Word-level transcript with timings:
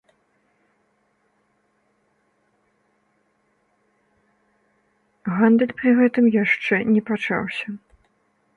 Гандаль 5.29 5.77
пры 5.83 5.93
гэтым 6.01 6.25
яшчэ 6.43 6.75
не 6.95 7.01
пачаўся. 7.11 7.67